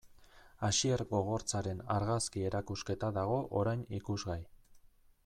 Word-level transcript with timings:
Asier 0.69 1.03
Gogortzaren 1.11 1.83
argazki 1.97 2.45
erakusketa 2.51 3.11
dago 3.19 3.39
orain 3.61 3.85
ikusgai. 3.99 4.43